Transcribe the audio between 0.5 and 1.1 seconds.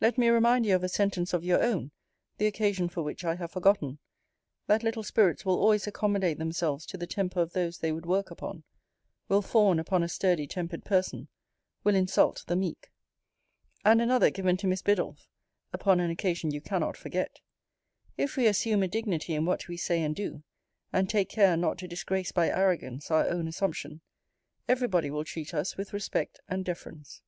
you of a